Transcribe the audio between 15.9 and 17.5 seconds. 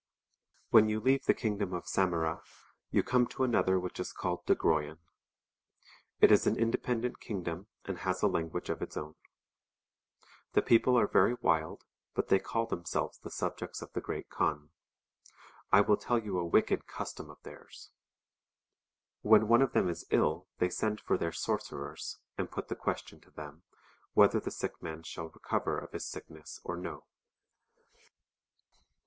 tell you a wicked custom of